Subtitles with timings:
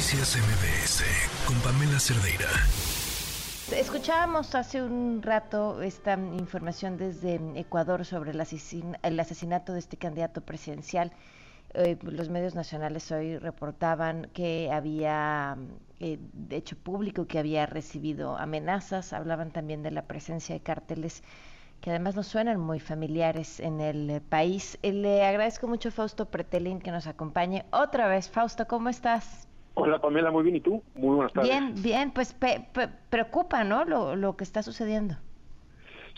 [0.00, 1.04] Noticias MBS
[1.46, 2.48] con Pamela Cerdeira.
[3.70, 11.12] Escuchábamos hace un rato esta información desde Ecuador sobre el, asesinato de este candidato presidencial.
[11.74, 15.58] Eh, los medios nacionales hoy reportaban que había
[15.98, 21.22] eh, hecho público que había recibido amenazas, hablaban también de la presencia de cárteles
[21.82, 24.78] que además nos suenan muy familiares en el eh, país.
[24.82, 28.30] Eh, le agradezco mucho a Fausto Pretelín que nos acompañe otra vez.
[28.30, 29.49] Fausto, ¿cómo estás?
[29.74, 30.56] Hola Pamela, muy bien.
[30.56, 30.82] ¿Y tú?
[30.94, 31.50] Muy buenas tardes.
[31.50, 32.10] Bien, bien.
[32.10, 32.36] Pues
[33.10, 33.84] preocupa, ¿no?
[33.84, 35.16] Lo, lo, que está sucediendo.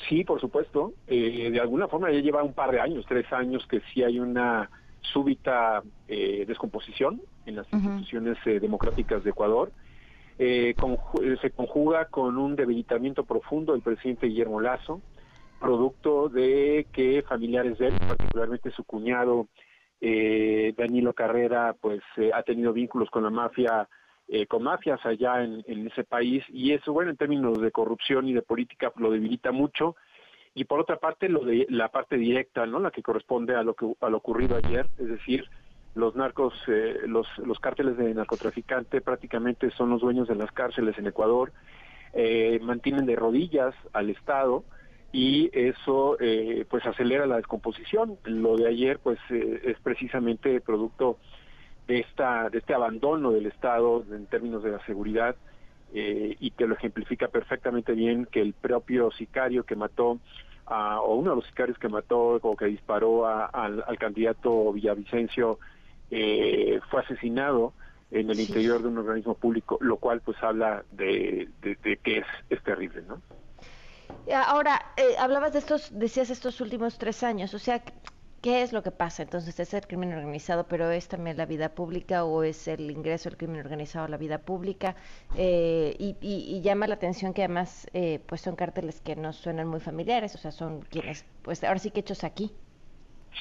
[0.09, 0.95] Sí, por supuesto.
[1.07, 4.19] Eh, de alguna forma ya lleva un par de años, tres años, que sí hay
[4.19, 9.73] una súbita descomposición en las instituciones democráticas de Ecuador.
[10.39, 15.03] se conjuga con un debilitamiento profundo del presidente Guillermo Lazo,
[15.63, 19.49] producto de que familiares de él, particularmente su cuñado
[20.05, 23.89] eh, Danilo Carrera, pues eh, ha tenido vínculos con la mafia,
[24.27, 28.33] eh, con mafias allá en, ese país y eso, bueno, en términos de corrupción y
[28.33, 29.95] de política lo debilita mucho.
[30.55, 32.81] Y por otra parte, lo de la parte directa, ¿no?
[32.81, 35.49] La que corresponde a lo que a lo ocurrido ayer, es decir,
[35.95, 36.53] los narcos,
[37.07, 41.53] los los cárteles de narcotraficante prácticamente son los dueños de las cárceles en Ecuador,
[42.61, 44.65] mantienen de rodillas al Estado
[45.13, 48.17] y eso eh, pues acelera la descomposición.
[48.25, 51.19] Lo de ayer pues eh, es precisamente producto
[51.87, 55.37] de esta de este abandono del Estado en términos de la seguridad
[55.93, 60.19] eh, y que lo ejemplifica perfectamente bien que el propio sicario que mató
[60.65, 65.59] a, o uno de los sicarios que mató o que disparó al, candidato Villavicencio
[66.09, 67.75] fue asesinado
[68.11, 72.19] en el interior de un organismo público, lo cual pues habla de, de, de que
[72.19, 73.21] es, es terrible, ¿no?
[74.27, 77.83] Eh, ahora, eh, hablabas de estos, decías estos últimos tres años, o sea,
[78.41, 79.25] ¿qué es lo que pasa?
[79.25, 83.29] Entonces, ¿es el crimen organizado, pero es también la vida pública o es el ingreso
[83.29, 84.95] del crimen organizado a la vida pública?
[85.37, 87.89] Eh, y, llama la atención que además,
[88.27, 91.91] pues son cárteles que nos suenan muy familiares, o sea, son quienes, pues ahora sí
[91.91, 92.53] que hechos aquí.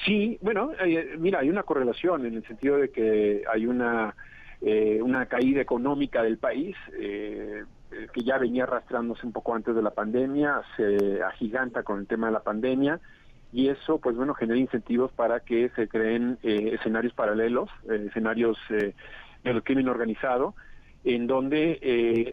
[0.04, 0.72] Sí, bueno,
[1.18, 4.16] mira, hay una correlación en el sentido de que hay una,
[4.60, 6.74] una caída económica del país.
[7.92, 12.00] Eh, eh, que ya venía arrastrándose un poco antes de la pandemia, se agiganta con
[12.00, 13.00] el tema de la pandemia
[13.52, 18.58] y eso pues bueno genera incentivos para que se creen eh, escenarios paralelos, eh, escenarios
[19.44, 20.54] del crimen organizado,
[21.04, 21.78] en donde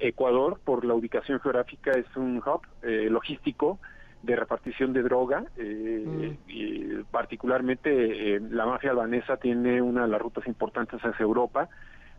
[0.02, 3.80] Ecuador por la ubicación geográfica es un hub logístico
[4.22, 6.38] de repartición de droga, mm.
[6.48, 11.68] y particularmente la mafia albanesa tiene una de las rutas importantes hacia Europa,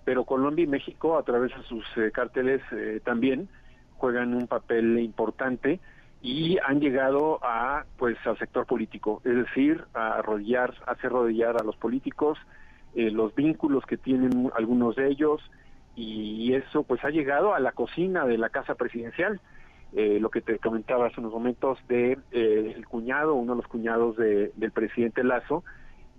[0.05, 3.49] pero Colombia y México a través de sus eh, cárteles eh, también
[3.97, 5.81] juegan un papel importante
[6.23, 11.65] y han llegado a pues al sector político, es decir, a arrodillar, hacer rodillar a
[11.65, 12.39] los políticos,
[12.95, 15.41] eh, los vínculos que tienen algunos de ellos
[15.97, 19.41] y eso pues ha llegado a la cocina de la casa presidencial.
[19.93, 24.53] lo que te comentaba hace unos momentos de el cuñado, uno de los cuñados de,
[24.55, 25.65] del presidente Lazo,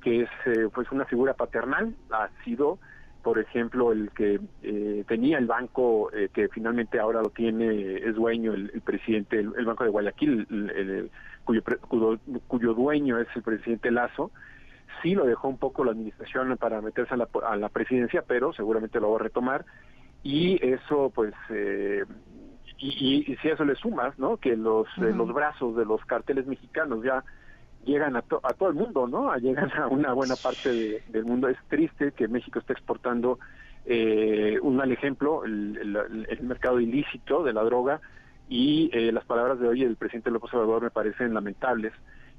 [0.04, 0.30] que es
[0.74, 2.80] pues una figura paternal, ha sido
[3.24, 8.16] por ejemplo, el que eh, tenía el banco, eh, que finalmente ahora lo tiene, es
[8.16, 11.10] dueño el, presidente, el, Banco de Guayaquil,
[11.44, 11.64] cuyo,
[12.48, 14.32] cuyo, dueño es el presidente Lazo,
[15.02, 19.12] sí lo dejó un poco la administración para meterse a la, presidencia, pero seguramente lo
[19.12, 19.66] va a retomar,
[20.24, 22.04] y eso, pues, eh,
[22.78, 24.38] y, y, si a eso le sumas, ¿no?
[24.38, 27.24] Que los, los brazos de los carteles mexicanos ya
[27.86, 29.36] llegan a, a todo el mundo, ¿no?
[29.38, 31.48] Llegan a una buena parte del mundo.
[31.48, 33.40] Es triste que México esté exportando
[33.86, 38.00] eh, un mal ejemplo, el, mercado ilícito de la droga
[38.50, 41.94] y eh, las palabras de hoy del presidente López Obrador me parecen lamentables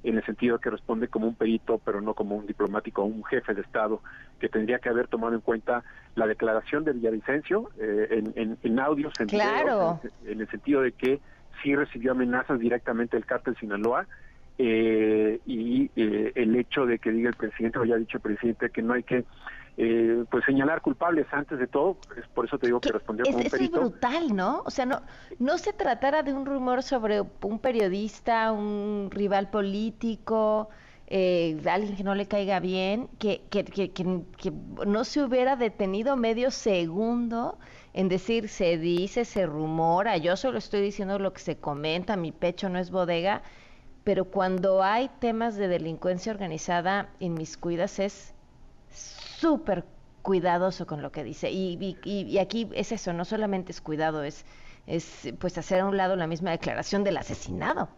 [0.04, 3.54] en el sentido que responde como un perito, pero no como un diplomático, un jefe
[3.54, 4.00] de Estado,
[4.40, 5.84] que tendría que haber tomado en cuenta
[6.16, 11.20] la declaración de Villavicencio eh, en, en, audios, en, en, el sentido de que
[11.62, 14.06] sí recibió amenazas directamente del cártel Sinaloa,
[14.58, 18.22] eh, y eh, el hecho de que diga el presidente, o ya ha dicho el
[18.22, 19.24] presidente, que no hay que
[19.78, 23.38] eh, pues señalar culpables antes de todo, es por eso te digo que respondió como
[23.38, 23.76] un perito.
[23.76, 24.62] Es brutal, ¿no?
[24.66, 25.00] O sea, no,
[25.38, 30.68] no se tratara de un rumor sobre un periodista, un rival político,
[31.06, 34.52] eh, alguien que no le caiga bien, que, que, que, que,
[34.86, 37.58] no se hubiera detenido medio segundo
[37.94, 42.32] en decir se dice, se rumora, yo solo estoy diciendo lo que se comenta, mi
[42.32, 43.42] pecho no es bodega
[44.04, 48.34] pero cuando hay temas de delincuencia organizada en mis cuidas es
[48.90, 49.84] súper
[50.22, 51.50] cuidadoso con lo que dice.
[51.50, 54.44] Y, y, aquí es eso, no solamente es cuidado, es,
[54.86, 57.88] es pues hacer a un lado la misma declaración del asesinado.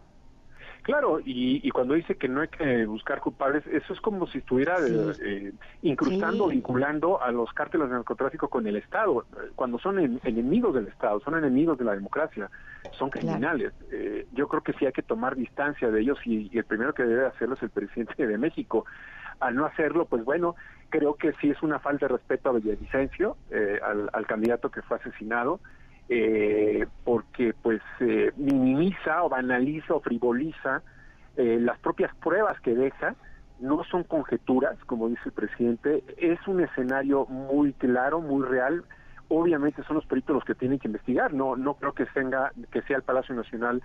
[0.85, 4.75] Claro, y, cuando dice que no hay que buscar culpables, eso es como si estuviera
[5.19, 5.51] eh,
[5.81, 11.19] incrustando, vinculando a los cárteles de narcotráfico con el Estado, cuando son enemigos del Estado,
[11.21, 12.51] son enemigos de la democracia,
[12.91, 13.73] son criminales.
[13.91, 17.01] Eh, yo creo que sí hay que tomar distancia de ellos y, el primero que
[17.01, 18.85] debe hacerlo es el presidente de México.
[19.39, 20.55] Al no hacerlo, pues bueno,
[20.89, 24.83] creo que sí es una falta de respeto a Villavicencio, eh, al, al candidato que
[24.83, 25.59] fue asesinado
[26.09, 30.81] eh, porque pues eh, minimiza o banaliza o frivoliza
[31.37, 33.15] eh, las propias pruebas que deja,
[33.59, 38.83] no son conjeturas, como dice el presidente, es un escenario muy claro, muy real.
[39.27, 42.81] Obviamente son los peritos los que tienen que investigar, no no creo que tenga que
[42.83, 43.81] sea el Palacio Nacional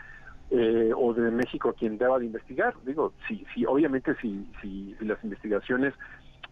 [0.51, 2.75] eh, o de México quien deba de investigar.
[2.85, 5.95] Digo, sí, sí, obviamente si, si las investigaciones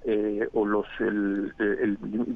[0.05, 1.53] eh, o los el,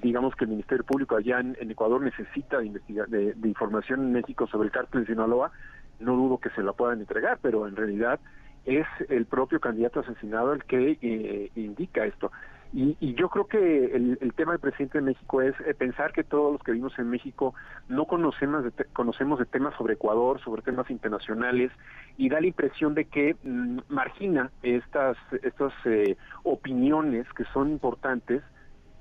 [0.03, 4.67] digamos que el Ministerio Público allá en, Ecuador necesita de, de, información en México sobre
[4.67, 5.53] el cártel de Sinaloa,
[6.01, 8.21] no dudo que se la puedan entregar, pero en realidad
[8.65, 12.31] es el propio candidato asesinado el que eh, indica esto.
[12.75, 16.53] Y, yo creo que el, tema del presidente de México es eh, pensar que todos
[16.53, 17.55] los que vivimos en México
[17.89, 21.71] no conocemos de, conocemos de temas sobre Ecuador, sobre temas internacionales,
[22.17, 28.43] y da la impresión de que mm, margina estas, estas eh, opiniones que son importantes,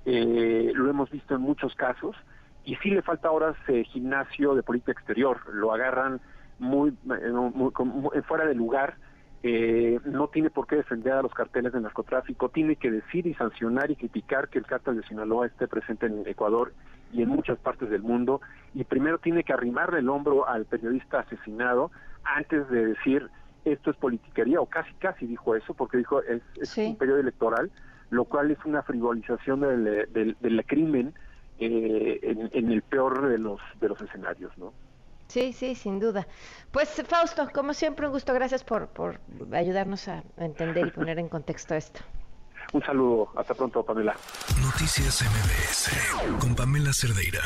[0.05, 2.17] eh, lo hemos visto en muchos casos,
[2.65, 6.19] y sí le falta ahora ese gimnasio de política exterior, lo agarran
[6.59, 7.71] muy, muy
[8.27, 8.97] fuera de lugar,
[9.43, 13.33] eh, no tiene por qué defender a los carteles de narcotráfico, tiene que decir y
[13.33, 16.73] sancionar y criticar que el cártel de Sinaloa esté presente en Ecuador
[17.11, 18.39] y en muchas partes del mundo,
[18.73, 21.91] y primero tiene que arrimarle el hombro al periodista asesinado
[22.23, 23.29] antes de decir
[23.65, 27.71] esto es politiquería, o casi casi dijo eso, porque dijo es, un periodo electoral,
[28.09, 31.13] lo cual es una frivolización del, del, crimen
[31.59, 34.73] eh, en, en, el peor de los, de los escenarios, ¿no?
[35.31, 36.27] Sí, sí, sin duda.
[36.71, 38.33] Pues Fausto, como siempre, un gusto.
[38.33, 39.21] Gracias por, por
[39.53, 42.01] ayudarnos a entender y poner en contexto esto.
[42.73, 43.29] Un saludo.
[43.37, 44.13] Hasta pronto, Pamela.
[44.61, 47.43] Noticias MBS con Pamela Cerdeira.